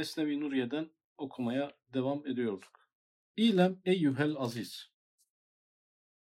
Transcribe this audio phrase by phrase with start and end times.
[0.00, 2.88] Mesnevi Nuriye'den okumaya devam ediyorduk.
[3.36, 4.90] İlem eyyuhel aziz.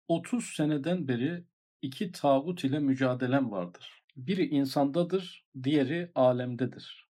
[0.07, 1.45] 30 seneden beri
[1.81, 4.03] iki tağut ile mücadelem vardır.
[4.15, 7.09] Biri insandadır, diğeri alemdedir.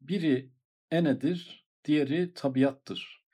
[0.00, 0.50] Biri
[0.90, 3.24] enedir, diğeri tabiattır.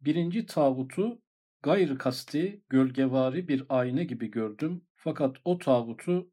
[0.00, 1.22] Birinci tağutu
[1.62, 4.84] gayrı kasti, gölgevari bir ayna gibi gördüm.
[4.94, 6.30] Fakat o tağutu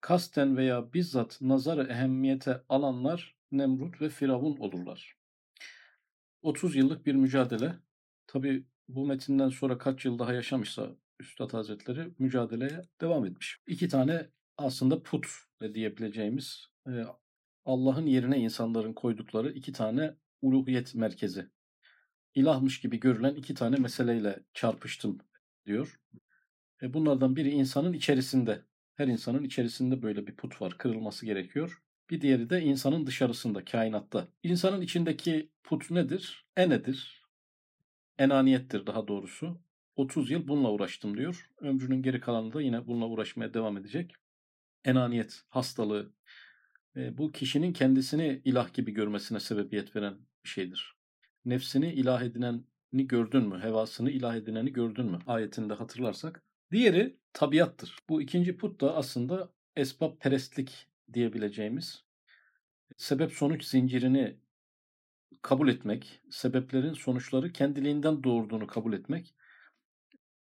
[0.00, 5.16] kasten veya bizzat nazarı ehemmiyete alanlar Nemrut ve Firavun olurlar.
[6.42, 7.74] 30 yıllık bir mücadele.
[8.26, 13.60] Tabi bu metinden sonra kaç yıl daha yaşamışsa Üstad Hazretleri mücadeleye devam etmiş.
[13.66, 14.26] İki tane
[14.58, 15.26] aslında put
[15.74, 16.66] diyebileceğimiz
[17.64, 21.50] Allah'ın yerine insanların koydukları iki tane uluhiyet merkezi.
[22.34, 25.18] İlahmış gibi görülen iki tane meseleyle çarpıştım
[25.66, 26.00] diyor.
[26.82, 28.62] E bunlardan biri insanın içerisinde.
[28.94, 30.78] Her insanın içerisinde böyle bir put var.
[30.78, 31.82] Kırılması gerekiyor.
[32.10, 34.28] Bir diğeri de insanın dışarısında, kainatta.
[34.42, 36.44] İnsanın içindeki put nedir?
[36.56, 37.22] Enedir.
[38.18, 39.60] Enaniyettir daha doğrusu.
[39.96, 41.50] 30 yıl bununla uğraştım diyor.
[41.60, 44.12] Ömrünün geri kalanında yine bununla uğraşmaya devam edecek.
[44.84, 46.12] Enaniyet hastalığı,
[46.96, 50.14] e, bu kişinin kendisini ilah gibi görmesine sebebiyet veren
[50.44, 50.96] bir şeydir.
[51.44, 53.58] Nefsini ilah edineni gördün mü?
[53.62, 55.18] Hevasını ilah edineni gördün mü?
[55.26, 56.42] Ayetinde hatırlarsak.
[56.72, 57.96] Diğeri tabiattır.
[58.08, 62.05] Bu ikinci put da aslında esbab perestlik diyebileceğimiz
[62.96, 64.40] sebep sonuç zincirini
[65.42, 69.34] kabul etmek, sebeplerin sonuçları kendiliğinden doğurduğunu kabul etmek,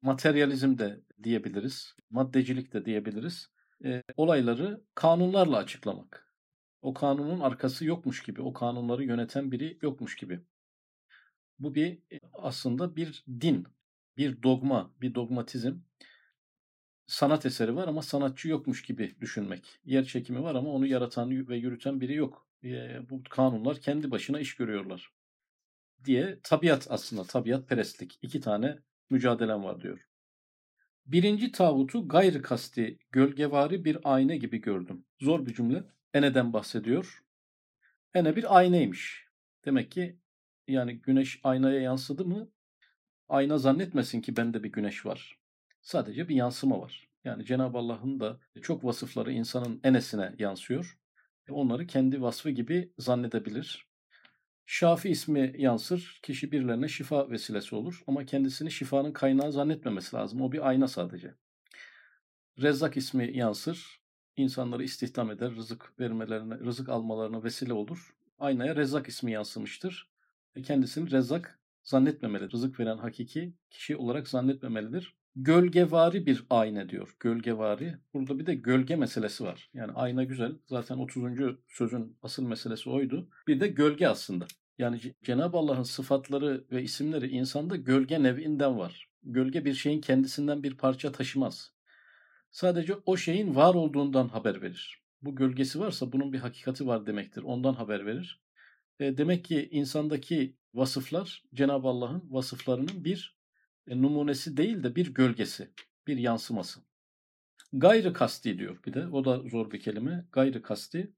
[0.01, 3.51] materyalizm de diyebiliriz, maddecilik de diyebiliriz.
[3.85, 6.29] E, olayları kanunlarla açıklamak
[6.81, 10.41] o kanunun arkası yokmuş gibi, o kanunları yöneten biri yokmuş gibi.
[11.59, 11.99] Bu bir
[12.33, 13.67] aslında bir din,
[14.17, 15.73] bir dogma, bir dogmatizm.
[17.09, 19.79] Sanat eseri var ama sanatçı yokmuş gibi düşünmek.
[19.85, 22.47] Yer çekimi var ama onu yaratan ve yürüten biri yok.
[22.63, 25.11] E, bu kanunlar kendi başına iş görüyorlar.
[26.05, 28.19] Diye tabiat aslında, tabiat perestlik.
[28.21, 30.07] iki tane mücadelem var diyor.
[31.05, 35.05] Birinci tağutu gayrı kasti, gölgevari bir ayna gibi gördüm.
[35.21, 35.83] Zor bir cümle.
[36.13, 37.23] Ene'den bahsediyor.
[38.13, 39.27] Ene bir aynaymış.
[39.65, 40.19] Demek ki
[40.67, 42.49] yani güneş aynaya yansıdı mı
[43.29, 45.38] ayna zannetmesin ki bende bir güneş var.
[45.81, 47.09] Sadece bir yansıma var.
[47.23, 50.99] Yani Cenab-ı Allah'ın da çok vasıfları insanın enesine yansıyor.
[51.49, 53.89] E, onları kendi vasfı gibi zannedebilir.
[54.65, 60.41] Şafi ismi yansır, kişi birilerine şifa vesilesi olur ama kendisini şifanın kaynağı zannetmemesi lazım.
[60.41, 61.35] O bir ayna sadece.
[62.61, 64.01] Rezzak ismi yansır,
[64.35, 68.15] insanları istihdam eder, rızık vermelerine, rızık almalarına vesile olur.
[68.39, 70.09] Aynaya Rezzak ismi yansımıştır.
[70.55, 72.51] E kendisini Rezzak zannetmemeli.
[72.51, 75.18] Rızık veren hakiki kişi olarak zannetmemelidir.
[75.35, 77.15] Gölgevari bir ayna diyor.
[77.19, 77.97] Gölgevari.
[78.13, 79.69] Burada bir de gölge meselesi var.
[79.73, 80.51] Yani ayna güzel.
[80.65, 81.23] Zaten 30.
[81.67, 83.29] sözün asıl meselesi oydu.
[83.47, 84.45] Bir de gölge aslında.
[84.77, 89.09] Yani Cenab-ı Allah'ın sıfatları ve isimleri insanda gölge nevinden var.
[89.23, 91.73] Gölge bir şeyin kendisinden bir parça taşımaz.
[92.51, 95.03] Sadece o şeyin var olduğundan haber verir.
[95.21, 97.43] Bu gölgesi varsa bunun bir hakikati var demektir.
[97.43, 98.41] Ondan haber verir.
[98.99, 103.38] E, demek ki insandaki vasıflar Cenab-ı Allah'ın vasıflarının bir
[103.87, 105.71] numunesi değil de bir gölgesi,
[106.07, 106.79] bir yansıması.
[107.73, 109.07] Gayrı kasti diyor bir de.
[109.07, 110.27] O da zor bir kelime.
[110.31, 111.13] Gayrı kasti.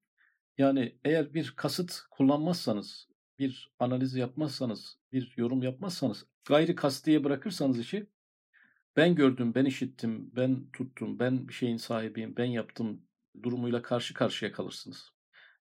[0.58, 3.08] Yani eğer bir kasıt kullanmazsanız,
[3.40, 8.08] bir analiz yapmazsanız, bir yorum yapmazsanız, gayri kastiye bırakırsanız işi
[8.96, 13.02] ben gördüm, ben işittim, ben tuttum, ben bir şeyin sahibiyim, ben yaptım
[13.44, 15.10] durumuyla karşı karşıya kalırsınız.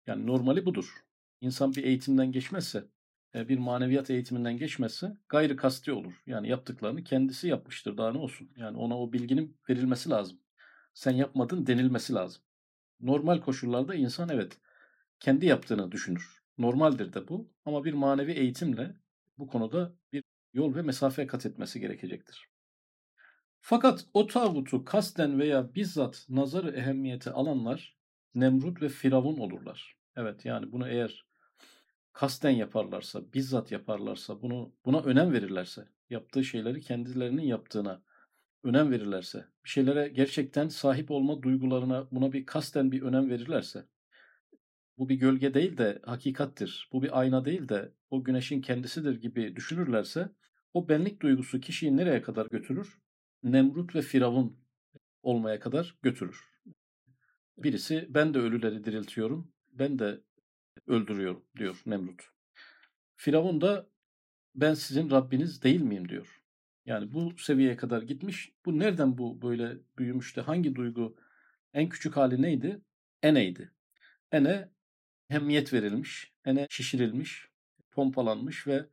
[0.07, 1.05] Yani normali budur.
[1.41, 2.83] İnsan bir eğitimden geçmezse, e,
[3.49, 6.13] bir maneviyat eğitiminden geçmezse gayri kasti olur.
[6.25, 8.49] Yani yaptıklarını kendisi yapmıştır daha ne olsun.
[8.55, 10.39] Yani ona o bilginin verilmesi lazım.
[10.93, 12.41] Sen yapmadın denilmesi lazım.
[12.99, 14.57] Normal koşullarda insan evet
[15.19, 16.43] kendi yaptığını düşünür.
[16.57, 18.95] Normaldir de bu ama bir manevi eğitimle
[19.37, 20.23] bu konuda bir
[20.53, 22.49] yol ve mesafe kat etmesi gerekecektir.
[23.59, 27.97] Fakat o tağutu kasten veya bizzat nazarı ehemmiyete alanlar
[28.35, 29.97] Nemrut ve Firavun olurlar.
[30.15, 31.26] Evet yani bunu eğer
[32.17, 38.03] kasten yaparlarsa, bizzat yaparlarsa, bunu buna önem verirlerse, yaptığı şeyleri kendilerinin yaptığına
[38.63, 43.85] önem verirlerse, bir şeylere gerçekten sahip olma duygularına buna bir kasten bir önem verirlerse,
[44.97, 49.55] bu bir gölge değil de hakikattir, bu bir ayna değil de o güneşin kendisidir gibi
[49.55, 50.29] düşünürlerse,
[50.73, 53.01] o benlik duygusu kişiyi nereye kadar götürür?
[53.43, 54.59] Nemrut ve Firavun
[55.23, 56.49] olmaya kadar götürür.
[57.57, 60.26] Birisi ben de ölüleri diriltiyorum, ben de
[60.87, 62.21] öldürüyorum diyor Nemrut.
[63.15, 63.89] Firavun da
[64.55, 66.41] ben sizin Rabbiniz değil miyim diyor.
[66.85, 68.53] Yani bu seviyeye kadar gitmiş.
[68.65, 71.17] Bu nereden bu böyle büyümüş de hangi duygu
[71.73, 72.81] en küçük hali neydi?
[73.23, 73.71] Eneydi.
[74.31, 74.69] Ene
[75.27, 77.49] hemiyet verilmiş, ene şişirilmiş,
[77.91, 78.85] pompalanmış ve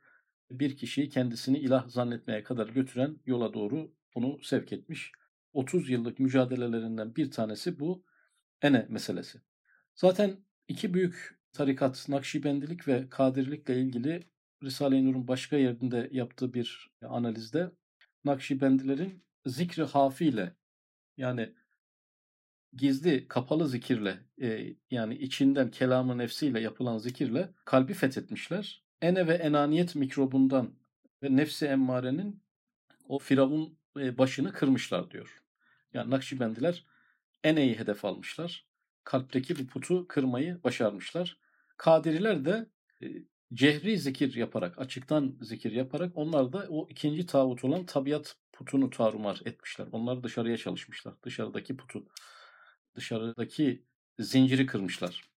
[0.51, 5.13] bir kişiyi kendisini ilah zannetmeye kadar götüren yola doğru onu sevk etmiş.
[5.53, 8.05] 30 yıllık mücadelelerinden bir tanesi bu
[8.63, 9.41] ene meselesi.
[9.95, 10.37] Zaten
[10.69, 14.23] iki büyük tarikat Nakşibendilik ve Kadirlikle ilgili
[14.63, 17.71] Risale-i Nur'un başka yerinde yaptığı bir analizde
[18.25, 20.57] Nakşibendilerin zikri hafiyle
[21.17, 21.55] yani
[22.73, 28.85] gizli kapalı zikirle e, yani içinden kelamı nefsiyle yapılan zikirle kalbi fethetmişler.
[29.03, 30.75] Ene ve enaniyet mikrobundan
[31.23, 32.43] ve nefsi emmarenin
[33.09, 35.43] o firavun e, başını kırmışlar diyor.
[35.93, 36.85] Yani Nakşibendiler
[37.45, 38.67] eneyi hedef almışlar.
[39.05, 41.44] Kalpteki bu putu kırmayı başarmışlar.
[41.77, 42.67] Kadiriler de
[43.03, 43.07] e,
[43.55, 49.43] cehri zikir yaparak, açıktan zikir yaparak onlar da o ikinci tağut olan tabiat putunu tarumar
[49.45, 49.87] etmişler.
[49.93, 51.15] Onlar dışarıya çalışmışlar.
[51.25, 52.07] Dışarıdaki putu,
[52.97, 53.85] dışarıdaki
[54.19, 55.31] zinciri kırmışlar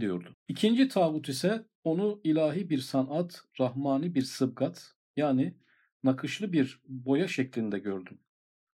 [0.00, 0.36] diyordu.
[0.48, 5.54] İkinci tağut ise onu ilahi bir sanat, rahmani bir sıbgat yani
[6.02, 8.18] nakışlı bir boya şeklinde gördüm.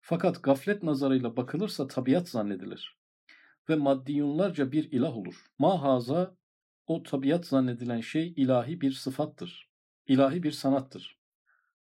[0.01, 2.97] Fakat gaflet nazarıyla bakılırsa tabiat zannedilir
[3.69, 5.45] ve maddiyunlarca bir ilah olur.
[5.59, 6.35] Mahaza
[6.87, 9.69] o tabiat zannedilen şey ilahi bir sıfattır.
[10.07, 11.17] İlahi bir sanattır.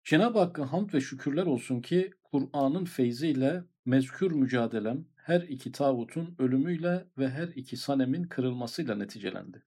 [0.05, 7.07] Cenab-ı Hakk'a hamd ve şükürler olsun ki Kur'an'ın feyziyle mezkür mücadelem her iki tağutun ölümüyle
[7.19, 9.63] ve her iki sanemin kırılmasıyla neticelendi.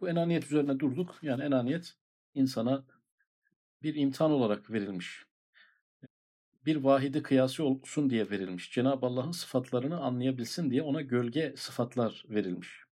[0.00, 1.18] Bu enaniyet üzerine durduk.
[1.22, 1.94] Yani enaniyet
[2.34, 2.84] insana
[3.82, 5.24] bir imtihan olarak verilmiş.
[6.66, 8.72] Bir vahidi kıyası olsun diye verilmiş.
[8.72, 12.89] Cenab-ı Allah'ın sıfatlarını anlayabilsin diye ona gölge sıfatlar verilmiş.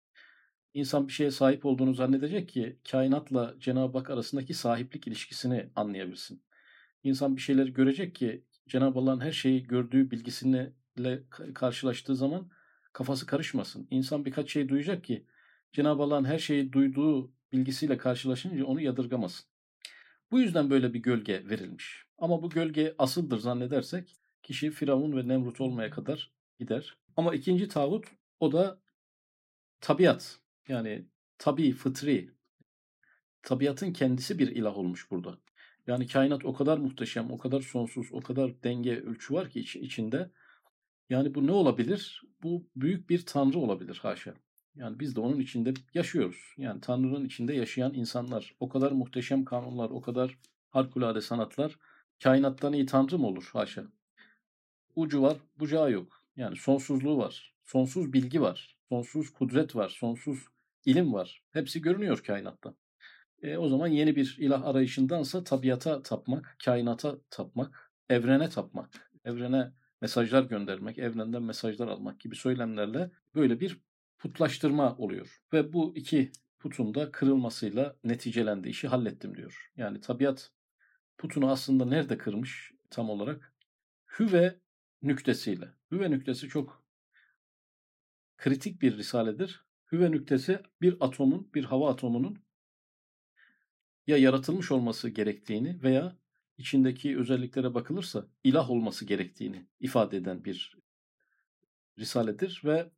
[0.78, 6.44] İnsan bir şeye sahip olduğunu zannedecek ki kainatla Cenab-ı Hak arasındaki sahiplik ilişkisini anlayabilsin.
[7.04, 10.74] İnsan bir şeyleri görecek ki Cenab-ı Allah'ın her şeyi gördüğü bilgisiyle
[11.54, 12.50] karşılaştığı zaman
[12.94, 13.88] kafası karışmasın.
[13.92, 15.26] İnsan birkaç şey duyacak ki
[15.72, 19.46] Cenab-ı Allah'ın her şeyi duyduğu bilgisiyle karşılaşınca onu yadırgamasın.
[20.32, 22.06] Bu yüzden böyle bir gölge verilmiş.
[22.18, 26.98] Ama bu gölge asıldır zannedersek kişi Firavun ve Nemrut olmaya kadar gider.
[27.16, 28.06] Ama ikinci tağut
[28.40, 28.80] o da
[29.82, 30.47] tabiat.
[30.68, 31.06] Yani
[31.38, 32.31] tabi, fıtri.
[33.44, 35.38] Tabiatın kendisi bir ilah olmuş burada.
[35.88, 39.75] Yani kainat o kadar muhteşem, o kadar sonsuz, o kadar denge, ölçü var ki iç,
[39.75, 40.31] içinde.
[41.10, 42.24] Yani bu ne olabilir?
[42.44, 44.34] Bu büyük bir tanrı olabilir haşa.
[44.75, 46.54] Yani biz de onun içinde yaşıyoruz.
[46.58, 48.56] Yani Tanrı'nın içinde yaşayan insanlar.
[48.60, 50.38] O kadar muhteşem kanunlar, o kadar
[50.69, 51.80] harikulade sanatlar.
[52.24, 53.50] Kainattan iyi Tanrı mı olur?
[53.54, 53.84] Haşa.
[54.96, 56.24] Ucu var, bucağı yok.
[56.36, 57.56] Yani sonsuzluğu var.
[57.66, 58.78] Sonsuz bilgi var.
[58.90, 59.90] Sonsuz kudret var.
[59.90, 60.46] Sonsuz
[60.88, 61.44] ilim var.
[61.51, 62.75] Hepsi görünüyor kainatta.
[63.42, 70.44] E, o zaman yeni bir ilah arayışındansa tabiata tapmak, kainata tapmak, evrene tapmak, evrene mesajlar
[70.44, 73.80] göndermek, evrenden mesajlar almak gibi söylemlerle böyle bir
[74.18, 75.42] putlaştırma oluyor.
[75.54, 78.69] Ve bu iki putun da kırılmasıyla neticelendi.
[78.69, 79.72] işi hallettim diyor.
[79.78, 80.51] Yani tabiat
[81.18, 83.54] putunu aslında nerede kırmış tam olarak?
[84.19, 84.60] Hüve
[85.01, 85.69] nüktesiyle.
[85.92, 86.83] Hüve nüktesi çok
[88.38, 89.67] kritik bir risaledir.
[89.92, 92.39] Hüve nüktesi bir atomun, bir hava atomunun
[94.07, 96.18] ya yaratılmış olması gerektiğini veya
[96.57, 100.78] içindeki özelliklere bakılırsa ilah olması gerektiğini ifade eden bir
[102.00, 102.92] risaledir ve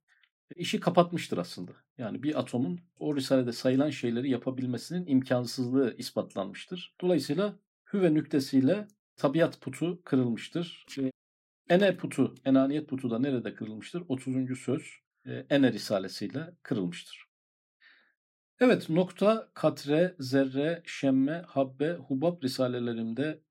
[0.56, 1.72] işi kapatmıştır aslında.
[1.98, 6.96] Yani bir atomun o risalede sayılan şeyleri yapabilmesinin imkansızlığı ispatlanmıştır.
[7.02, 7.60] Dolayısıyla
[7.94, 10.86] hüve nüktesiyle tabiat putu kırılmıştır.
[11.70, 14.04] Ene putu, enaniyet putu da nerede kırılmıştır?
[14.08, 14.60] 30.
[14.60, 17.30] söz Ene risalesiyle kırılmıştır.
[18.60, 23.44] Evet, nokta, katre, zerre, şemme, habbe, hubab risalelerimde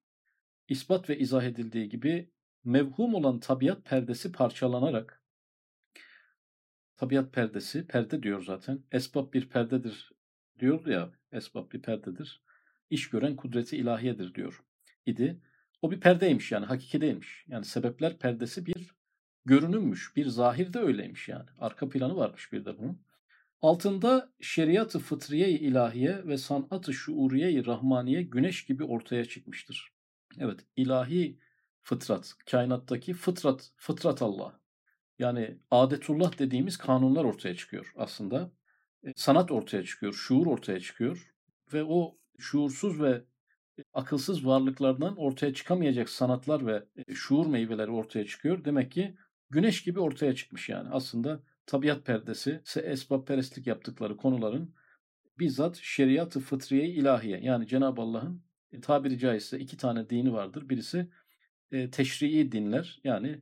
[0.69, 2.31] ispat ve izah edildiği gibi
[2.65, 5.23] mevhum olan tabiat perdesi parçalanarak
[6.99, 8.85] tabiat perdesi, perde diyor zaten.
[8.93, 10.13] Esbab bir perdedir
[10.59, 12.43] diyordu ya, esbab bir perdedir.
[12.91, 14.65] İş gören kudreti ilahiyedir diyor
[15.07, 15.41] idi.
[15.83, 17.45] O bir perdeymiş yani, hakiki değilmiş.
[17.49, 18.98] Yani sebepler perdesi bir
[19.49, 21.49] görünümmüş, bir zahir de öyleymiş yani.
[21.59, 23.03] Arka planı varmış bir de bunun.
[23.63, 29.93] Altında şeriatı fıtriye ilahiye ve sanatı şuuriye rahmaniye güneş gibi ortaya çıkmıştır.
[30.39, 31.39] Evet, ilahi
[31.83, 34.61] fıtrat, kainattaki fıtrat, fıtrat Allah.
[35.19, 38.53] Yani adetullah dediğimiz kanunlar ortaya çıkıyor aslında.
[39.05, 41.35] E, sanat ortaya çıkıyor, şuur ortaya çıkıyor
[41.73, 43.25] ve o şuursuz ve
[43.93, 48.65] akılsız varlıklardan ortaya çıkamayacak sanatlar ve e, şuur meyveleri ortaya çıkıyor.
[48.65, 49.17] Demek ki
[49.51, 50.89] güneş gibi ortaya çıkmış yani.
[50.91, 54.75] Aslında tabiat perdesi, esbab perestlik yaptıkları konuların
[55.39, 60.69] bizzat şeriatı fıtriye ilahiye yani Cenab-ı Allah'ın e, tabiri caizse iki tane dini vardır.
[60.69, 61.11] Birisi
[61.73, 63.41] e, teşrii dinler yani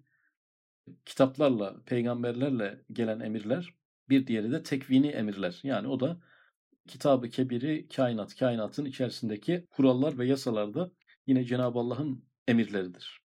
[1.05, 3.75] kitaplarla, peygamberlerle gelen emirler.
[4.09, 5.61] Bir diğeri de tekvini emirler.
[5.63, 6.21] Yani o da
[6.87, 10.91] kitabı kebiri kainat, kainatın içerisindeki kurallar ve yasalar da
[11.27, 13.21] yine Cenab-ı Allah'ın emirleridir.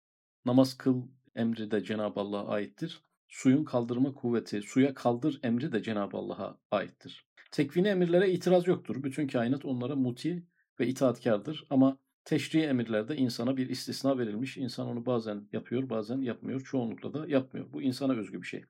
[0.45, 3.01] Namaz kıl emri de Cenab-ı Allah'a aittir.
[3.27, 7.25] Suyun kaldırma kuvveti, suya kaldır emri de Cenab-ı Allah'a aittir.
[7.51, 9.03] Tekvini emirlere itiraz yoktur.
[9.03, 10.47] Bütün kainat onlara muti
[10.79, 11.65] ve itaatkardır.
[11.69, 14.57] Ama teşri emirlerde insana bir istisna verilmiş.
[14.57, 16.61] İnsan onu bazen yapıyor, bazen yapmıyor.
[16.61, 17.73] Çoğunlukla da yapmıyor.
[17.73, 18.65] Bu insana özgü bir şey.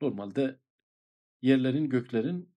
[0.00, 0.60] Normalde
[1.42, 2.56] yerlerin, göklerin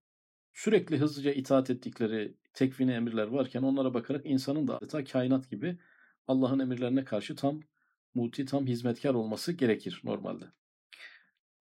[0.54, 5.78] sürekli hızlıca itaat ettikleri tekvini emirler varken onlara bakarak insanın da adeta kainat gibi
[6.28, 7.60] Allah'ın emirlerine karşı tam
[8.14, 10.46] muti, tam hizmetkar olması gerekir normalde.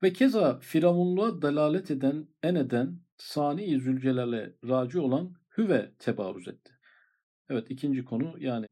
[0.02, 6.72] Ve keza firavunluğa delalet eden, en eden, sani zülcelale raci olan hüve tebarüz etti.
[7.48, 8.66] Evet ikinci konu yani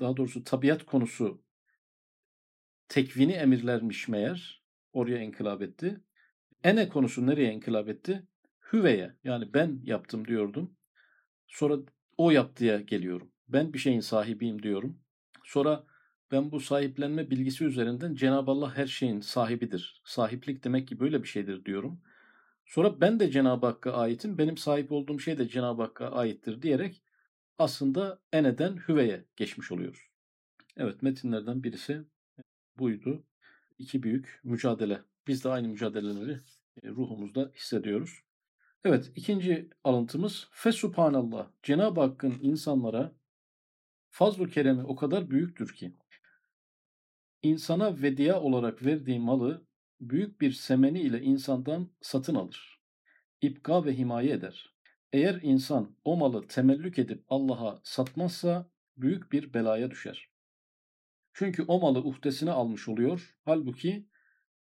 [0.00, 1.44] daha doğrusu tabiat konusu
[2.88, 6.00] tekvini emirlermiş meğer oraya inkılap etti.
[6.64, 8.26] Ene konusu nereye inkılap etti?
[8.72, 10.76] Hüveye yani ben yaptım diyordum.
[11.46, 11.76] Sonra
[12.16, 13.32] o yaptıya geliyorum.
[13.48, 15.00] Ben bir şeyin sahibiyim diyorum.
[15.44, 15.84] Sonra
[16.32, 20.02] ben bu sahiplenme bilgisi üzerinden Cenab-ı Allah her şeyin sahibidir.
[20.04, 22.00] Sahiplik demek ki böyle bir şeydir diyorum.
[22.66, 27.02] Sonra ben de Cenab-ı Hakk'a aitim, benim sahip olduğum şey de Cenab-ı Hakk'a aittir diyerek
[27.58, 30.00] aslında eneden hüveye geçmiş oluyoruz.
[30.76, 32.02] Evet metinlerden birisi
[32.78, 33.24] buydu.
[33.78, 35.00] İki büyük mücadele.
[35.26, 36.38] Biz de aynı mücadeleleri
[36.82, 38.22] e, ruhumuzda hissediyoruz.
[38.84, 41.48] Evet ikinci alıntımız Fesubhanallah.
[41.62, 43.12] Cenab-ı Hakk'ın insanlara
[44.10, 45.92] fazl-ı keremi o kadar büyüktür ki
[47.42, 49.66] insana vediya olarak verdiği malı
[50.00, 52.80] büyük bir semeni ile insandan satın alır.
[53.40, 54.74] İpka ve himaye eder.
[55.12, 60.28] Eğer insan o malı temellük edip Allah'a satmazsa büyük bir belaya düşer.
[61.32, 63.36] Çünkü o malı uhdesine almış oluyor.
[63.44, 64.08] Halbuki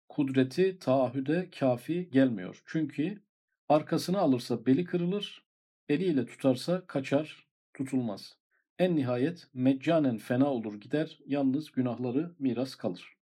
[0.10, 2.64] kudreti taahhüde kafi gelmiyor.
[2.66, 3.24] Çünkü
[3.70, 5.46] arkasını alırsa beli kırılır,
[5.90, 8.41] eliyle tutarsa kaçar, tutulmaz.
[8.82, 13.18] En nihayet meccanen fena olur gider, yalnız günahları miras kalır.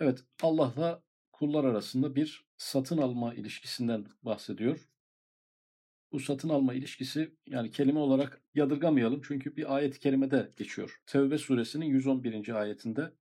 [0.00, 4.88] Evet Allah'la kullar arasında bir satın alma ilişkisinden bahsediyor.
[6.12, 11.02] Bu satın alma ilişkisi yani kelime olarak yadırgamayalım çünkü bir ayet-i kerimede geçiyor.
[11.06, 12.60] Tevbe suresinin 111.
[12.60, 13.12] ayetinde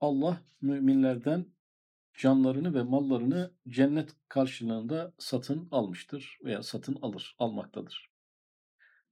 [0.00, 1.46] Allah müminlerden
[2.14, 8.09] canlarını ve mallarını cennet karşılığında satın almıştır veya satın alır, almaktadır.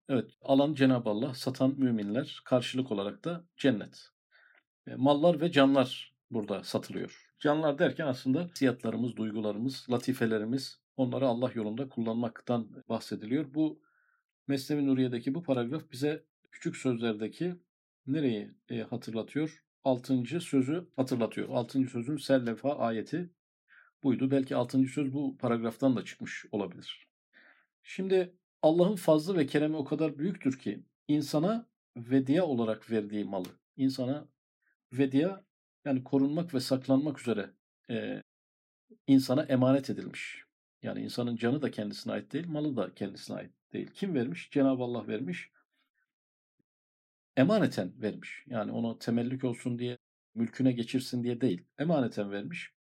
[0.08, 4.08] Evet, alan Cenab-ı Allah, satan müminler, karşılık olarak da cennet.
[4.86, 7.26] E, mallar ve canlar burada satılıyor.
[7.38, 13.54] Canlar derken aslında siyatlarımız, duygularımız, latifelerimiz, onları Allah yolunda kullanmaktan bahsediliyor.
[13.54, 13.82] Bu
[14.46, 17.54] Mesnevi Nuriye'deki bu paragraf bize küçük sözlerdeki
[18.06, 19.64] nereyi e, hatırlatıyor?
[19.84, 21.48] Altıncı sözü hatırlatıyor.
[21.48, 23.30] Altıncı sözün sellefa ayeti
[24.02, 24.30] buydu.
[24.30, 27.08] Belki altıncı söz bu paragraftan da çıkmış olabilir.
[27.82, 34.28] Şimdi Allah'ın fazlı ve keremi o kadar büyüktür ki insana vediya olarak verdiği malı, insana
[34.92, 35.44] vediya
[35.84, 37.50] yani korunmak ve saklanmak üzere
[37.90, 38.22] e,
[39.06, 40.44] insana emanet edilmiş.
[40.82, 43.90] Yani insanın canı da kendisine ait değil, malı da kendisine ait değil.
[43.94, 44.50] Kim vermiş?
[44.50, 45.50] Cenab-ı Allah vermiş.
[47.36, 48.44] Emaneten vermiş.
[48.46, 49.98] Yani ona temellük olsun diye,
[50.34, 51.64] mülküne geçirsin diye değil.
[51.78, 52.72] Emaneten vermiş.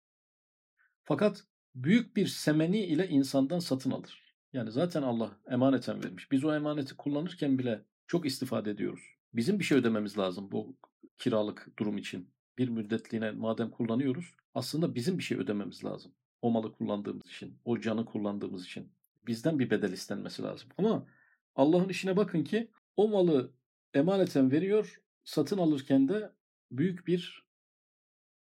[1.05, 4.26] Fakat büyük bir semeni ile insandan satın alır.
[4.57, 6.33] Yani zaten Allah emaneten vermiş.
[6.33, 9.01] Biz o emaneti kullanırken bile çok istifade ediyoruz.
[9.35, 10.77] Bizim bir şey ödememiz lazım bu
[11.17, 12.31] kiralık durum için.
[12.59, 16.13] Bir müddetliğine madem kullanıyoruz aslında bizim bir şey ödememiz lazım.
[16.43, 18.93] O malı kullandığımız için, o canı kullandığımız için.
[19.27, 20.69] Bizden bir bedel istenmesi lazım.
[20.79, 21.07] Ama
[21.55, 23.53] Allah'ın işine bakın ki o malı
[23.95, 26.33] emaneten veriyor, satın alırken de
[26.71, 27.45] büyük bir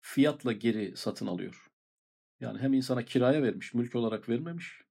[0.02, 1.72] fiyatla geri satın alıyor.
[2.40, 4.89] Yani hem insana kiraya vermiş, mülk olarak vermemiş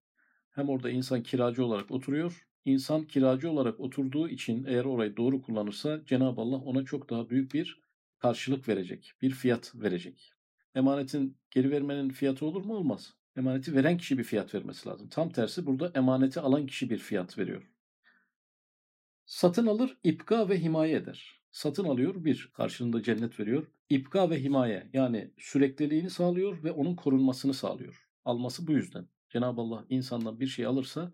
[0.59, 2.47] hem orada insan kiracı olarak oturuyor.
[2.65, 7.55] İnsan kiracı olarak oturduğu için eğer orayı doğru kullanırsa Cenab-ı Allah ona çok daha büyük
[7.55, 7.81] bir
[8.19, 10.33] karşılık verecek, bir fiyat verecek.
[10.75, 12.77] Emanetin geri vermenin fiyatı olur mu?
[12.77, 13.15] Olmaz.
[13.37, 15.09] Emaneti veren kişi bir fiyat vermesi lazım.
[15.09, 17.71] Tam tersi burada emaneti alan kişi bir fiyat veriyor.
[19.27, 21.43] Satın alır, ipka ve himaye eder.
[21.51, 23.67] Satın alıyor bir, karşılığında cennet veriyor.
[23.91, 28.09] İpka ve himaye yani sürekliliğini sağlıyor ve onun korunmasını sağlıyor.
[28.25, 29.09] Alması bu yüzden.
[29.29, 31.13] Cenab-ı Allah insandan bir şey alırsa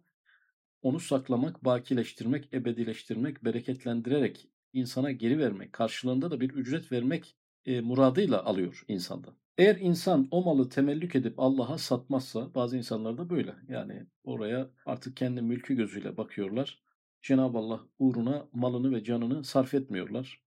[0.83, 8.45] onu saklamak, bakileştirmek, ebedileştirmek, bereketlendirerek insana geri vermek, karşılığında da bir ücret vermek e, muradıyla
[8.45, 9.35] alıyor insandan.
[9.59, 13.55] Eğer insan o malı temellük edip Allah'a satmazsa, bazı insanlar da böyle.
[13.69, 16.83] Yani oraya artık kendi mülkü gözüyle bakıyorlar.
[17.23, 20.43] Cenab-ı Allah uğruna malını ve canını sarf etmiyorlar.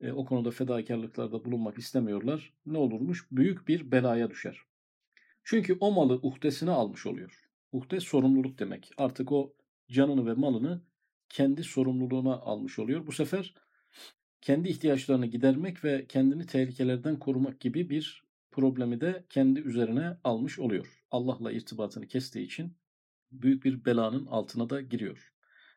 [0.00, 2.54] E, o konuda fedakarlıklarda bulunmak istemiyorlar.
[2.66, 3.26] Ne olurmuş?
[3.32, 4.69] Büyük bir belaya düşer.
[5.44, 7.50] Çünkü o malı uhdesine almış oluyor.
[7.72, 8.90] Uhde sorumluluk demek.
[8.98, 9.54] Artık o
[9.90, 10.82] canını ve malını
[11.28, 13.06] kendi sorumluluğuna almış oluyor.
[13.06, 13.54] Bu sefer
[14.40, 21.04] kendi ihtiyaçlarını gidermek ve kendini tehlikelerden korumak gibi bir problemi de kendi üzerine almış oluyor.
[21.10, 22.76] Allah'la irtibatını kestiği için
[23.32, 25.32] büyük bir belanın altına da giriyor.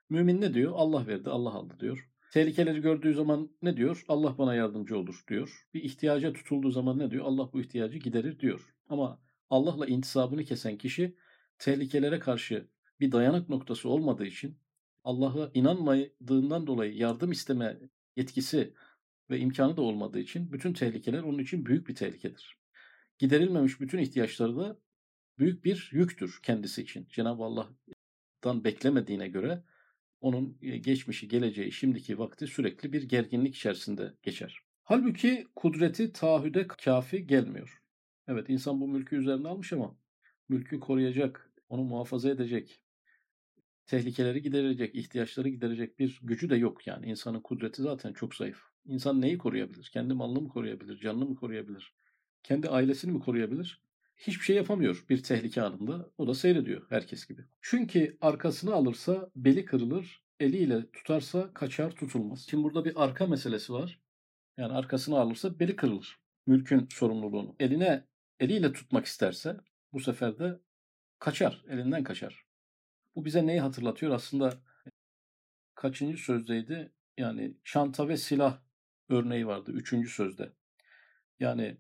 [0.10, 0.72] Mümin ne diyor?
[0.76, 2.10] Allah verdi, Allah aldı diyor.
[2.34, 4.06] Tehlikeleri gördüğü zaman ne diyor?
[4.08, 5.68] Allah bana yardımcı olur diyor.
[5.74, 7.26] Bir ihtiyaca tutulduğu zaman ne diyor?
[7.26, 8.76] Allah bu ihtiyacı giderir diyor.
[8.90, 9.22] Ama
[9.54, 11.16] Allah'la intisabını kesen kişi
[11.58, 12.68] tehlikelere karşı
[13.00, 14.58] bir dayanak noktası olmadığı için
[15.04, 17.80] Allah'a inanmadığından dolayı yardım isteme
[18.16, 18.74] yetkisi
[19.30, 22.58] ve imkanı da olmadığı için bütün tehlikeler onun için büyük bir tehlikedir.
[23.20, 24.80] Giderilmemiş bütün ihtiyaçları da
[25.40, 27.08] büyük bir yüktür kendisi için.
[27.10, 29.64] Cenab-ı Allah'tan beklemediğine göre
[30.22, 34.60] onun e, geçmişi, geleceği, şimdiki vakti sürekli bir gerginlik içerisinde geçer.
[34.84, 37.83] Halbuki kudreti taahhüde kafi gelmiyor.
[38.28, 39.96] Evet insan bu mülkü üzerine almış ama
[40.50, 42.82] mülkü koruyacak, onu muhafaza edecek,
[43.86, 47.06] tehlikeleri giderecek, ihtiyaçları giderecek bir gücü de yok yani.
[47.06, 48.62] İnsanın kudreti zaten çok zayıf.
[48.86, 49.90] İnsan neyi koruyabilir?
[49.94, 50.98] Kendi malını mı koruyabilir?
[50.98, 51.94] Canını mı koruyabilir?
[52.44, 53.82] Kendi ailesini mi koruyabilir?
[54.18, 56.10] Hiçbir şey yapamıyor bir tehlike anında.
[56.18, 57.42] O da seyrediyor herkes gibi.
[57.62, 62.48] Çünkü arkasını alırsa beli kırılır, eliyle tutarsa kaçar tutulmaz.
[62.50, 64.00] Şimdi burada bir arka meselesi var.
[64.58, 66.20] Yani arkasını alırsa beli kırılır.
[66.48, 67.56] Mülkün sorumluluğunu.
[67.60, 68.08] Eline
[68.40, 69.58] eliyle tutmak isterse
[69.94, 70.60] bu sefer de
[71.20, 72.46] kaçar, elinden kaçar.
[73.16, 74.14] Bu bize neyi hatırlatıyor?
[74.14, 74.62] Aslında
[75.76, 76.92] kaçıncı sözdeydi?
[77.18, 78.60] Yani çanta ve silah
[79.10, 80.54] örneği vardı üçüncü sözde.
[81.40, 81.78] Yani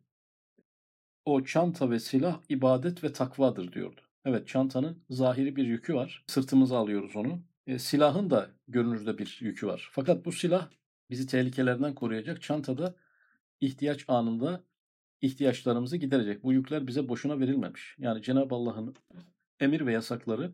[1.26, 4.02] o çanta ve silah ibadet ve takvadır diyordu.
[4.26, 6.24] Evet çantanın zahiri bir yükü var.
[6.28, 7.44] Sırtımıza alıyoruz onu.
[7.68, 9.90] E, silahın da görünürde bir yükü var.
[9.92, 10.70] Fakat bu silah
[11.10, 12.42] bizi tehlikelerden koruyacak.
[12.42, 12.96] Çantada
[13.62, 14.64] ihtiyaç anında
[15.24, 16.44] ihtiyaçlarımızı giderecek.
[16.44, 17.96] Bu yükler bize boşuna verilmemiş.
[17.98, 18.96] Yani Cenab-ı Allah'ın
[19.60, 20.54] emir ve yasakları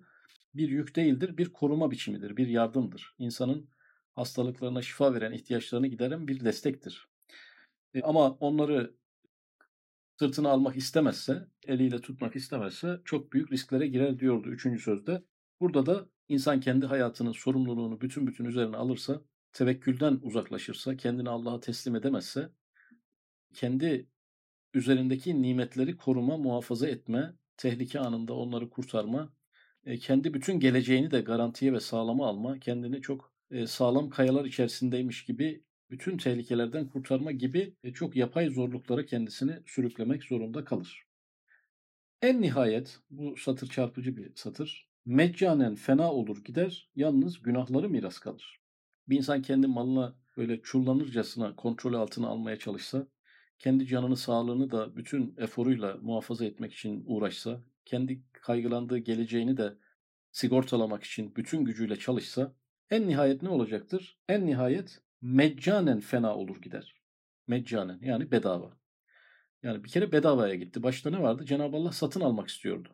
[0.53, 3.15] bir yük değildir, bir koruma biçimidir, bir yardımdır.
[3.19, 3.69] İnsanın
[4.15, 7.07] hastalıklarına şifa veren, ihtiyaçlarını gideren bir destektir.
[7.93, 8.95] E, ama onları
[10.19, 15.23] sırtına almak istemezse, eliyle tutmak istemezse çok büyük risklere girer diyordu üçüncü sözde.
[15.59, 19.21] Burada da insan kendi hayatının sorumluluğunu bütün bütün üzerine alırsa,
[19.53, 22.49] tevekkülden uzaklaşırsa, kendini Allah'a teslim edemezse,
[23.53, 24.07] kendi
[24.73, 29.33] üzerindeki nimetleri koruma, muhafaza etme, tehlike anında onları kurtarma,
[29.85, 35.25] e, kendi bütün geleceğini de garantiye ve sağlama alma, kendini çok e, sağlam kayalar içerisindeymiş
[35.25, 41.03] gibi bütün tehlikelerden kurtarma gibi e, çok yapay zorluklara kendisini sürüklemek zorunda kalır.
[42.21, 44.89] En nihayet bu satır çarpıcı bir satır.
[45.05, 48.59] Meccanen fena olur gider, yalnız günahları miras kalır.
[49.09, 53.07] Bir insan kendi malına böyle çullanırcasına kontrol altına almaya çalışsa,
[53.59, 59.77] kendi canını sağlığını da bütün eforuyla muhafaza etmek için uğraşsa, kendi kaygılandığı geleceğini de
[60.31, 62.53] sigortalamak için bütün gücüyle çalışsa
[62.89, 64.17] en nihayet ne olacaktır?
[64.29, 66.95] En nihayet meccanen fena olur gider.
[67.47, 68.79] Meccanen yani bedava.
[69.63, 70.83] Yani bir kere bedavaya gitti.
[70.83, 71.45] Başta ne vardı?
[71.45, 72.89] Cenab-ı Allah satın almak istiyordu.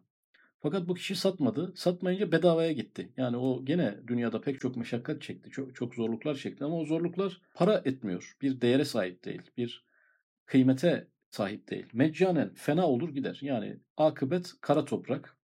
[0.60, 1.73] Fakat bu kişi satmadı.
[1.75, 3.13] Satmayınca bedavaya gitti.
[3.17, 5.49] Yani o gene dünyada pek çok meşakkat çekti.
[5.49, 6.63] Çok, çok zorluklar çekti.
[6.63, 8.38] Ama o zorluklar para etmiyor.
[8.41, 9.41] Bir değere sahip değil.
[9.58, 9.86] Bir
[10.46, 11.86] kıymete sahip değil.
[11.94, 13.40] Meccanen fena olur gider.
[13.42, 15.38] Yani akıbet kara toprak.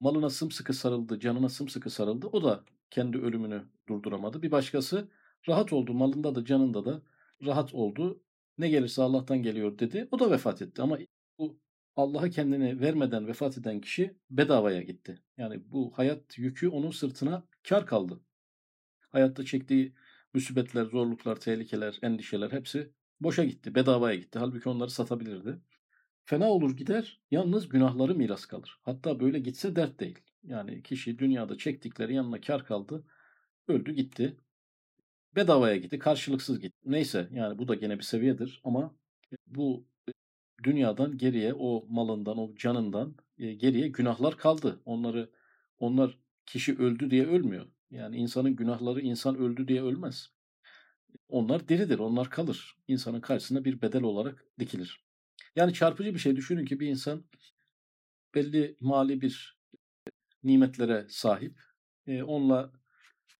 [0.00, 2.26] Malına sımsıkı sarıldı, canına sımsıkı sarıldı.
[2.26, 4.42] O da kendi ölümünü durduramadı.
[4.42, 5.08] Bir başkası
[5.48, 7.02] rahat oldu, malında da canında da
[7.46, 8.22] rahat oldu.
[8.58, 10.08] Ne gelirse Allah'tan geliyor dedi.
[10.10, 10.82] O da vefat etti.
[10.82, 10.98] Ama
[11.38, 11.60] bu
[11.96, 15.22] Allah'a kendini vermeden vefat eden kişi bedavaya gitti.
[15.36, 18.20] Yani bu hayat yükü onun sırtına kar kaldı.
[19.10, 19.94] Hayatta çektiği
[20.34, 24.38] müsibetler, zorluklar, tehlikeler, endişeler hepsi boşa gitti, bedavaya gitti.
[24.38, 25.58] Halbuki onları satabilirdi.
[26.24, 28.80] Fena olur gider, yalnız günahları miras kalır.
[28.82, 30.18] Hatta böyle gitse dert değil.
[30.42, 33.04] Yani kişi dünyada çektikleri yanına kar kaldı,
[33.68, 34.36] öldü gitti.
[35.36, 36.78] Bedavaya gitti, karşılıksız gitti.
[36.84, 38.96] Neyse yani bu da gene bir seviyedir ama
[39.46, 39.86] bu
[40.62, 44.80] dünyadan geriye o malından, o canından e, geriye günahlar kaldı.
[44.84, 45.30] Onları
[45.78, 47.66] onlar kişi öldü diye ölmüyor.
[47.90, 50.30] Yani insanın günahları insan öldü diye ölmez.
[51.28, 52.76] Onlar diridir, onlar kalır.
[52.88, 55.04] İnsanın karşısına bir bedel olarak dikilir.
[55.56, 57.24] Yani çarpıcı bir şey düşünün ki bir insan
[58.34, 59.58] belli mali bir
[60.44, 61.60] nimetlere sahip.
[62.06, 62.72] E, onunla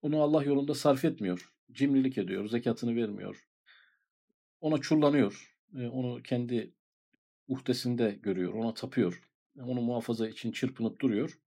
[0.02, 1.52] onu Allah yolunda sarf etmiyor.
[1.72, 3.48] Cimrilik ediyor, zekatını vermiyor.
[4.60, 5.56] Ona çullanıyor.
[5.74, 6.74] E, onu kendi
[7.48, 9.22] uhdesinde görüyor, ona tapıyor.
[9.58, 11.38] Onu muhafaza için çırpınıp duruyor.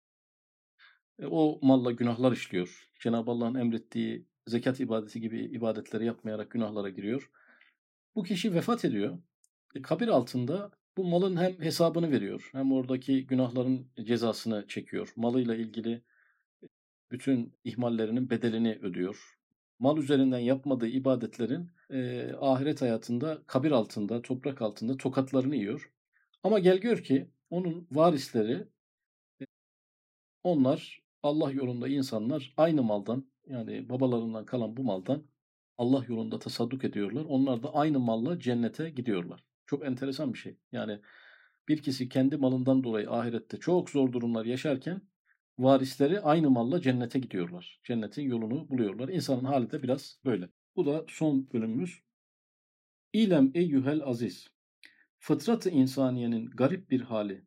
[1.20, 2.90] E, o malla günahlar işliyor.
[3.00, 7.30] Cenab-ı Allah'ın emrettiği zekat ibadeti gibi ibadetleri yapmayarak günahlara giriyor.
[8.15, 9.17] Bu kişi vefat ediyor.
[9.75, 15.13] E, kabir altında bu malın hem hesabını veriyor hem oradaki günahların cezasını çekiyor.
[15.15, 16.01] Malıyla ilgili
[17.12, 19.38] bütün ihmallerinin bedelini ödüyor.
[19.80, 25.91] Mal üzerinden yapmadığı ibadetlerin e, ahiret hayatında kabir altında, toprak altında tokatlarını yiyor.
[26.43, 28.67] Ama gel gör ki onun varisleri
[29.41, 29.45] e,
[30.43, 35.24] onlar Allah yolunda insanlar aynı maldan yani babalarından kalan bu maldan
[35.78, 37.26] Allah yolunda tasadduk ediyorlar.
[37.28, 39.44] Onlar da aynı malla cennete gidiyorlar.
[39.66, 40.58] Çok enteresan bir şey.
[40.72, 41.00] Yani
[41.68, 45.02] bir kişi kendi malından dolayı ahirette çok zor durumlar yaşarken
[45.60, 47.80] varisleri aynı malla cennete gidiyorlar.
[47.84, 49.10] Cennetin yolunu buluyorlar.
[49.10, 50.50] İnsanın hali de biraz böyle.
[50.76, 52.00] Bu da son bölümümüz.
[53.14, 54.48] İlem eyyühel aziz.
[55.20, 57.46] Fıtratı insaniyenin garip bir hali.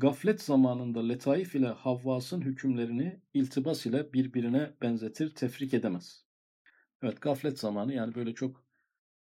[0.00, 6.24] Gaflet zamanında letaif ile Havvas'ın hükümlerini iltibas ile birbirine benzetir, tefrik edemez.
[7.02, 8.64] Evet gaflet zamanı yani böyle çok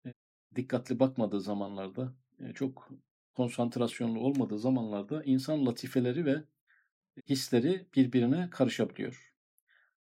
[0.06, 0.12] e,
[0.56, 2.90] dikkatli bakmadığı zamanlarda, e, çok
[3.34, 6.44] konsantrasyonlu olmadığı zamanlarda insan latifeleri ve
[7.28, 9.34] hisleri birbirine karışabiliyor.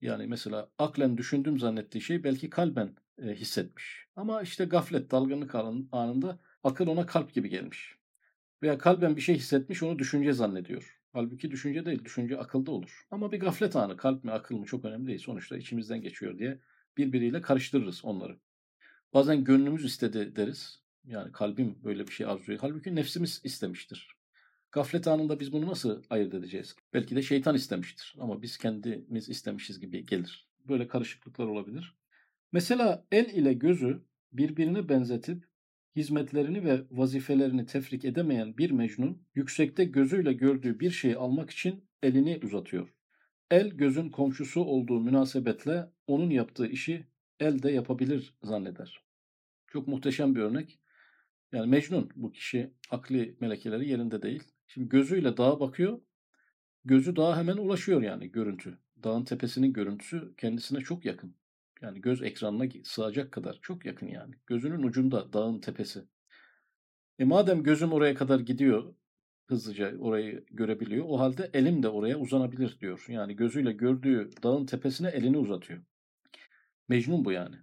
[0.01, 4.07] Yani mesela aklen düşündüm zannettiği şey belki kalben e, hissetmiş.
[4.15, 5.55] Ama işte gaflet, dalgınlık
[5.91, 7.94] anında akıl ona kalp gibi gelmiş.
[8.65, 10.99] Veya kalben bir şey hissetmiş onu düşünce zannediyor.
[11.13, 13.05] Halbuki düşünce değil, düşünce akılda olur.
[13.11, 15.19] Ama bir gaflet anı, kalp mi akıl mı çok önemli değil.
[15.19, 16.59] Sonuçta içimizden geçiyor diye
[16.97, 18.37] birbiriyle karıştırırız onları.
[19.13, 20.79] Bazen gönlümüz istedi deriz.
[21.07, 22.59] Yani kalbim böyle bir şey arzuluyor.
[22.61, 24.15] Halbuki nefsimiz istemiştir.
[24.71, 26.75] Gaflet anında biz bunu nasıl ayırt edeceğiz?
[26.93, 30.47] Belki de şeytan istemiştir ama biz kendimiz istemişiz gibi gelir.
[30.67, 31.95] Böyle karışıklıklar olabilir.
[32.51, 34.01] Mesela el ile gözü
[34.33, 35.47] birbirine benzetip
[35.95, 42.39] hizmetlerini ve vazifelerini tefrik edemeyen bir mecnun yüksekte gözüyle gördüğü bir şeyi almak için elini
[42.43, 42.93] uzatıyor.
[43.51, 47.07] El gözün komşusu olduğu münasebetle onun yaptığı işi
[47.39, 49.01] el de yapabilir zanneder.
[49.67, 50.79] Çok muhteşem bir örnek.
[51.51, 54.43] Yani Mecnun bu kişi akli melekeleri yerinde değil.
[54.67, 56.01] Şimdi gözüyle dağa bakıyor.
[56.85, 58.77] Gözü dağa hemen ulaşıyor yani görüntü.
[59.03, 61.35] Dağın tepesinin görüntüsü kendisine çok yakın.
[61.81, 64.35] Yani göz ekranına sığacak kadar çok yakın yani.
[64.47, 66.03] Gözünün ucunda dağın tepesi.
[67.19, 68.93] E madem gözüm oraya kadar gidiyor,
[69.47, 71.05] hızlıca orayı görebiliyor.
[71.07, 73.05] O halde elim de oraya uzanabilir diyor.
[73.07, 75.81] Yani gözüyle gördüğü dağın tepesine elini uzatıyor.
[76.87, 77.55] Mecnun bu yani.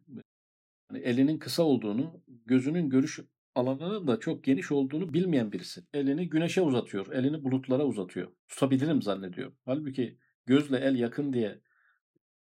[0.91, 3.21] yani elinin kısa olduğunu, gözünün görüş
[3.55, 5.83] alanının da çok geniş olduğunu bilmeyen birisi.
[5.95, 8.33] Elini güneşe uzatıyor, elini bulutlara uzatıyor.
[8.49, 9.53] Tutabilirim zannediyor.
[9.65, 11.61] Halbuki gözle el yakın diye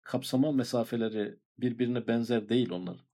[0.08, 3.06] kapsama mesafeleri birbirine benzer değil onların.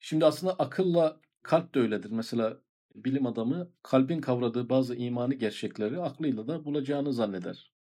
[0.00, 2.10] Şimdi aslında akılla kalp de öyledir.
[2.10, 2.60] Mesela
[2.94, 7.72] bilim adamı kalbin kavradığı bazı imani gerçekleri aklıyla da bulacağını zanneder.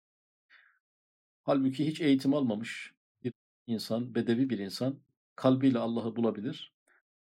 [1.43, 2.93] Halbuki hiç eğitim almamış
[3.23, 3.33] bir
[3.67, 4.99] insan, bedevi bir insan
[5.35, 6.73] kalbiyle Allah'ı bulabilir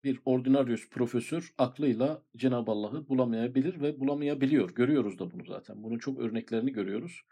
[0.05, 4.75] bir ordinarius profesör aklıyla Cenab-ı Allah'ı bulamayabilir ve bulamayabiliyor.
[4.75, 5.83] Görüyoruz da bunu zaten.
[5.83, 7.23] Bunun çok örneklerini görüyoruz.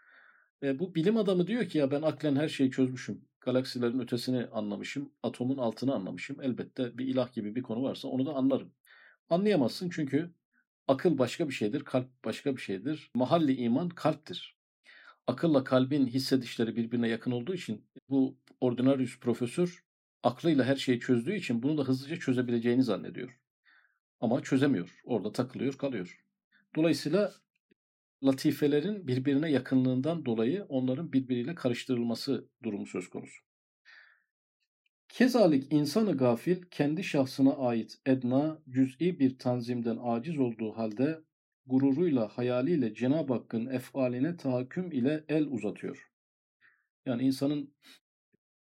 [0.63, 3.21] E, bu bilim adamı diyor ki ya ben aklen her şeyi çözmüşüm.
[3.41, 5.11] Galaksilerin ötesini anlamışım.
[5.23, 6.41] Atomun altını anlamışım.
[6.41, 8.73] Elbette bir ilah gibi bir konu varsa onu da anlarım.
[9.29, 10.31] Anlayamazsın çünkü
[10.87, 13.11] akıl başka bir şeydir, kalp başka bir şeydir.
[13.15, 14.57] Mahalli iman kalptir.
[15.27, 19.85] Akılla kalbin hissedişleri birbirine yakın olduğu için bu ordinarius profesör
[20.23, 23.39] aklıyla her şeyi çözdüğü için bunu da hızlıca çözebileceğini zannediyor.
[24.19, 25.01] Ama çözemiyor.
[25.03, 26.25] Orada takılıyor, kalıyor.
[26.75, 27.33] Dolayısıyla
[28.25, 33.41] latifelerin birbirine yakınlığından dolayı onların birbiriyle karıştırılması durumu söz konusu.
[35.09, 41.19] Kezalik insanı gafil kendi şahsına ait edna, cüz'i bir tanzimden aciz olduğu halde
[41.65, 46.11] gururuyla, hayaliyle Cenab-ı Hakk'ın efaline tahakküm ile el uzatıyor.
[47.05, 47.75] Yani insanın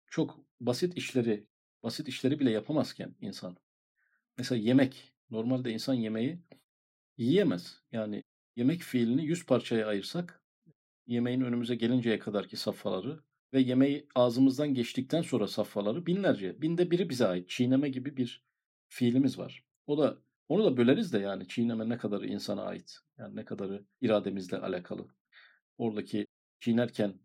[0.07, 1.47] çok basit işleri
[1.83, 3.57] basit işleri bile yapamazken insan.
[4.37, 5.13] Mesela yemek.
[5.29, 6.39] Normalde insan yemeği
[7.17, 7.81] yiyemez.
[7.91, 8.22] Yani
[8.55, 10.43] yemek fiilini yüz parçaya ayırsak
[11.07, 16.61] yemeğin önümüze gelinceye kadarki safhaları ve yemeği ağzımızdan geçtikten sonra safhaları binlerce.
[16.61, 17.49] Binde biri bize ait.
[17.49, 18.45] Çiğneme gibi bir
[18.87, 19.65] fiilimiz var.
[19.87, 20.17] O da
[20.49, 22.97] onu da böleriz de yani çiğneme ne kadarı insana ait.
[23.17, 25.07] Yani ne kadarı irademizle alakalı.
[25.77, 26.27] Oradaki
[26.59, 27.19] çiğnerken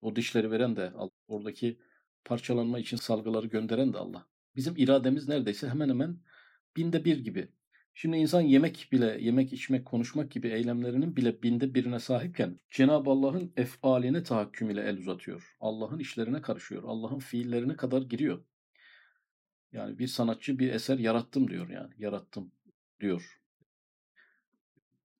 [0.00, 0.92] o dişleri veren de
[1.28, 1.78] oradaki
[2.24, 4.26] parçalanma için salgıları gönderen de Allah.
[4.56, 6.18] Bizim irademiz neredeyse hemen hemen
[6.76, 7.48] binde bir gibi.
[8.00, 13.52] Şimdi insan yemek bile, yemek içmek, konuşmak gibi eylemlerinin bile binde birine sahipken Cenab-ı Allah'ın
[13.56, 15.56] efaline tahakküm ile el uzatıyor.
[15.60, 16.82] Allah'ın işlerine karışıyor.
[16.86, 18.44] Allah'ın fiillerine kadar giriyor.
[19.72, 21.94] Yani bir sanatçı bir eser yarattım diyor yani.
[21.98, 22.52] Yarattım
[23.00, 23.40] diyor.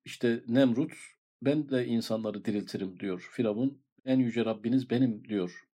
[0.05, 0.93] İşte Nemrut
[1.41, 3.29] ben de insanları diriltirim diyor.
[3.31, 5.67] Firavun en yüce Rabbiniz benim diyor.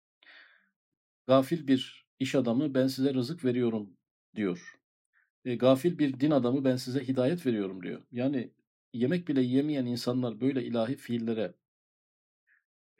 [1.26, 3.96] Gafil bir iş adamı ben size rızık veriyorum
[4.36, 4.77] diyor.
[5.44, 8.02] E, gafil bir din adamı ben size hidayet veriyorum diyor.
[8.12, 8.50] Yani
[8.92, 11.54] yemek bile yiyemeyen insanlar böyle ilahi fiillere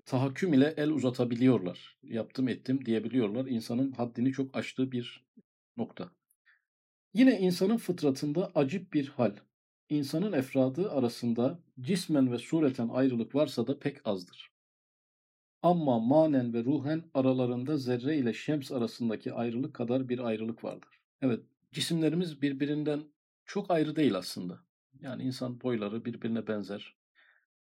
[0.07, 1.99] tahakküm ile el uzatabiliyorlar.
[2.03, 3.47] Yaptım ettim diyebiliyorlar.
[3.47, 5.25] İnsanın haddini çok aştığı bir
[5.77, 6.11] nokta.
[7.15, 9.37] Yine insanın fıtratında acip bir hal.
[9.89, 14.51] İnsanın efradı arasında cismen ve sureten ayrılık varsa da pek azdır.
[15.63, 21.01] Ama manen ve ruhen aralarında zerre ile şems arasındaki ayrılık kadar bir ayrılık vardır.
[21.23, 21.41] Evet,
[21.79, 23.05] cisimlerimiz birbirinden
[23.45, 24.61] çok ayrı değil aslında.
[25.01, 26.97] Yani insan boyları birbirine benzer.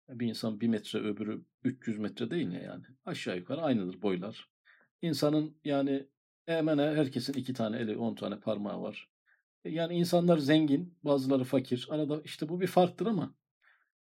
[0.09, 2.85] Bir insan bir metre öbürü 300 metre değil ya yani.
[3.05, 4.49] Aşağı yukarı aynıdır boylar.
[5.01, 6.07] İnsanın yani
[6.45, 9.09] hemen herkesin iki tane eli, on tane parmağı var.
[9.65, 11.87] Yani insanlar zengin, bazıları fakir.
[11.89, 13.35] Arada işte bu bir farktır ama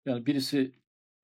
[0.05, 0.75] yani birisi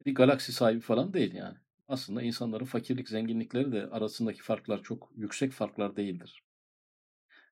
[0.06, 1.58] bir galaksi sahibi falan değil yani.
[1.88, 6.44] Aslında insanların fakirlik, zenginlikleri de arasındaki farklar çok yüksek farklar değildir.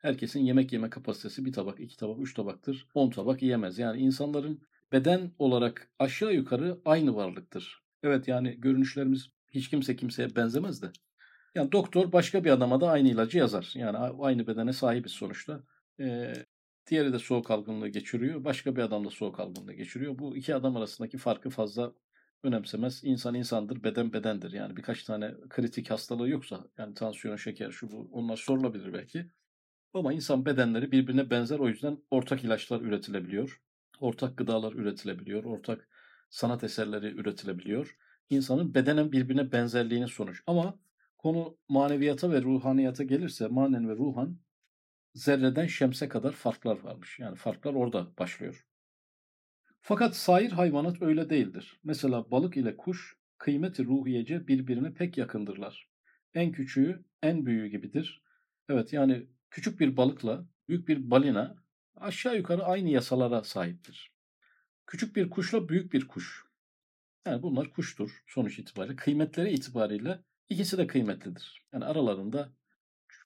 [0.01, 2.87] Herkesin yemek yeme kapasitesi bir tabak, iki tabak, üç tabaktır.
[2.93, 3.79] On tabak yiyemez.
[3.79, 4.61] Yani insanların
[4.91, 7.83] beden olarak aşağı yukarı aynı varlıktır.
[8.03, 10.91] Evet yani görünüşlerimiz hiç kimse kimseye benzemez de.
[11.55, 13.71] Yani doktor başka bir adama da aynı ilacı yazar.
[13.75, 15.63] Yani aynı bedene sahibiz sonuçta.
[15.99, 16.33] Ee,
[16.87, 18.43] diğeri de soğuk algınlığı geçiriyor.
[18.43, 20.19] Başka bir adam da soğuk algınlığı geçiriyor.
[20.19, 21.93] Bu iki adam arasındaki farkı fazla
[22.43, 23.03] önemsemez.
[23.03, 24.51] İnsan insandır, beden bedendir.
[24.51, 29.25] Yani birkaç tane kritik hastalığı yoksa yani tansiyon, şeker, şu bu onlar sorulabilir belki.
[29.93, 33.61] Ama insan bedenleri birbirine benzer o yüzden ortak ilaçlar üretilebiliyor.
[33.99, 35.43] Ortak gıdalar üretilebiliyor.
[35.43, 35.89] Ortak
[36.29, 37.97] sanat eserleri üretilebiliyor.
[38.29, 40.43] İnsanın bedenen birbirine benzerliğinin sonuç.
[40.47, 40.79] Ama
[41.17, 44.39] konu maneviyata ve ruhaniyata gelirse manen ve ruhan
[45.13, 47.19] zerreden şemse kadar farklar varmış.
[47.19, 48.65] Yani farklar orada başlıyor.
[49.81, 51.79] Fakat sair hayvanat öyle değildir.
[51.83, 55.89] Mesela balık ile kuş kıymeti ruhiyece birbirine pek yakındırlar.
[56.33, 58.23] En küçüğü en büyüğü gibidir.
[58.69, 61.55] Evet yani küçük bir balıkla büyük bir balina
[61.95, 64.11] aşağı yukarı aynı yasalara sahiptir.
[64.87, 66.45] Küçük bir kuşla büyük bir kuş.
[67.25, 68.95] Yani bunlar kuştur sonuç itibariyle.
[68.95, 71.63] Kıymetleri itibariyle ikisi de kıymetlidir.
[71.73, 72.49] Yani aralarında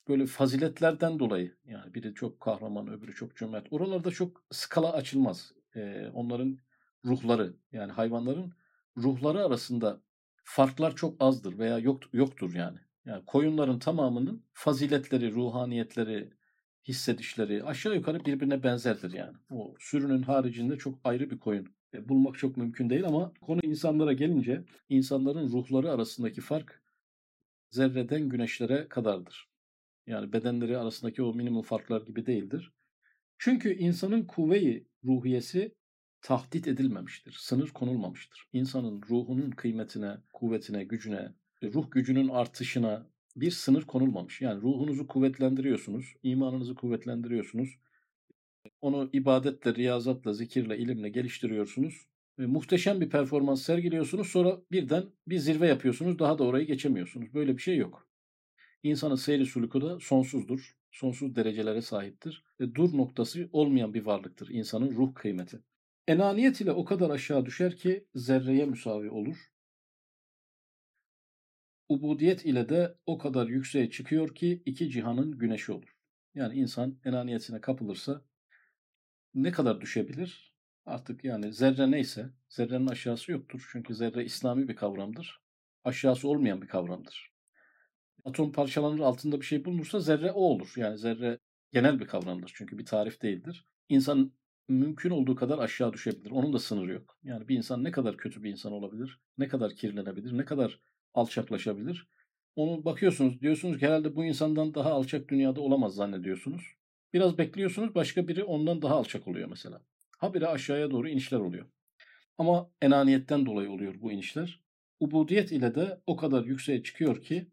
[0.08, 3.66] böyle faziletlerden dolayı yani biri çok kahraman öbürü çok cömert.
[3.70, 5.52] Oralarda çok skala açılmaz.
[5.76, 6.58] Ee, onların
[7.04, 8.52] ruhları yani hayvanların
[8.96, 10.00] ruhları arasında
[10.44, 12.78] farklar çok azdır veya yok, yoktur yani.
[13.06, 16.30] Yani koyunların tamamının faziletleri, ruhaniyetleri,
[16.88, 19.36] hissedişleri aşağı yukarı birbirine benzerdir yani.
[19.50, 24.12] O sürünün haricinde çok ayrı bir koyun e, bulmak çok mümkün değil ama konu insanlara
[24.12, 26.82] gelince insanların ruhları arasındaki fark
[27.70, 29.48] zerreden güneşlere kadardır.
[30.06, 32.72] Yani bedenleri arasındaki o minimum farklar gibi değildir.
[33.38, 35.74] Çünkü insanın kuvveyi ruhiyesi
[36.20, 37.36] tahdit edilmemiştir.
[37.38, 38.48] Sınır konulmamıştır.
[38.52, 44.40] İnsanın ruhunun kıymetine, kuvvetine, gücüne, ruh gücünün artışına bir sınır konulmamış.
[44.40, 47.78] Yani ruhunuzu kuvvetlendiriyorsunuz, imanınızı kuvvetlendiriyorsunuz.
[48.80, 52.06] Onu ibadetle, riyazatla, zikirle, ilimle geliştiriyorsunuz.
[52.38, 54.28] Ve muhteşem bir performans sergiliyorsunuz.
[54.28, 56.18] Sonra birden bir zirve yapıyorsunuz.
[56.18, 57.34] Daha da orayı geçemiyorsunuz.
[57.34, 58.08] Böyle bir şey yok.
[58.82, 60.76] İnsanın seyri suluku da sonsuzdur.
[60.90, 62.44] Sonsuz derecelere sahiptir.
[62.60, 65.60] Ve dur noktası olmayan bir varlıktır insanın ruh kıymeti.
[66.08, 69.36] Enaniyet ile o kadar aşağı düşer ki zerreye müsavi olur.
[71.88, 75.96] Ubudiyet ile de o kadar yükseğe çıkıyor ki iki cihanın güneşi olur.
[76.34, 78.22] Yani insan enaniyetine kapılırsa
[79.34, 80.54] ne kadar düşebilir?
[80.86, 83.68] Artık yani zerre neyse, zerrenin aşağısı yoktur.
[83.72, 85.40] Çünkü zerre İslami bir kavramdır.
[85.84, 87.32] Aşağısı olmayan bir kavramdır.
[88.24, 90.72] Atom parçalanır altında bir şey bulunursa zerre o olur.
[90.76, 91.38] Yani zerre
[91.72, 92.52] genel bir kavramdır.
[92.54, 93.66] Çünkü bir tarif değildir.
[93.88, 94.32] İnsan
[94.68, 96.30] mümkün olduğu kadar aşağı düşebilir.
[96.30, 97.18] Onun da sınırı yok.
[97.22, 100.80] Yani bir insan ne kadar kötü bir insan olabilir, ne kadar kirlenebilir, ne kadar
[101.16, 102.08] alçaklaşabilir.
[102.56, 106.76] Onu bakıyorsunuz, diyorsunuz ki herhalde bu insandan daha alçak dünyada olamaz zannediyorsunuz.
[107.14, 109.82] Biraz bekliyorsunuz, başka biri ondan daha alçak oluyor mesela.
[110.18, 111.66] Habire aşağıya doğru inişler oluyor.
[112.38, 114.60] Ama enaniyetten dolayı oluyor bu inişler.
[115.00, 117.46] Ubudiyet ile de o kadar yükseğe çıkıyor ki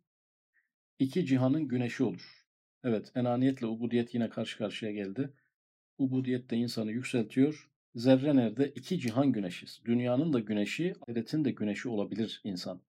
[1.00, 2.46] iki cihanın güneşi olur.
[2.84, 5.34] Evet, enaniyetle ubudiyet yine karşı karşıya geldi.
[5.98, 7.70] Ubudiyet de insanı yükseltiyor.
[7.96, 8.72] Zerre nerede?
[8.76, 9.82] iki cihan güneşiz.
[9.86, 12.82] Dünyanın da güneşi, ahiretin de güneşi olabilir insan.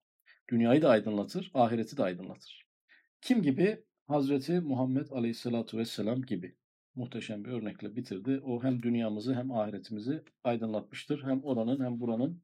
[0.48, 2.66] Dünyayı da aydınlatır, ahireti de aydınlatır.
[3.20, 3.84] Kim gibi?
[4.06, 6.56] Hazreti Muhammed Aleyhisselatü Vesselam gibi.
[6.94, 8.40] Muhteşem bir örnekle bitirdi.
[8.44, 11.22] O hem dünyamızı hem ahiretimizi aydınlatmıştır.
[11.22, 12.42] Hem oranın hem buranın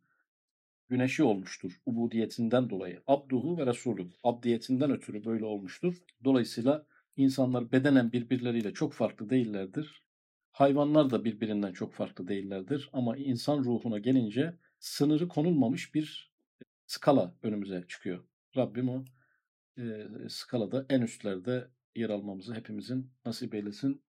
[0.89, 1.81] güneşi olmuştur.
[1.87, 3.03] Ubudiyetinden dolayı.
[3.07, 4.07] Abduhu ve Resulü.
[4.25, 6.03] Abdiyetinden ötürü böyle olmuştur.
[6.25, 6.87] Dolayısıyla
[7.17, 10.03] insanlar bedenen birbirleriyle çok farklı değillerdir.
[10.53, 12.91] Hayvanlar da birbirinden çok farklı değillerdir.
[12.93, 16.30] Ama insan ruhuna gelince sınırı konulmamış bir
[16.91, 18.25] skala önümüze çıkıyor.
[18.57, 19.05] Rabbim o
[19.79, 24.05] e, skalada en üstlerde yer almamızı hepimizin nasip eylesin.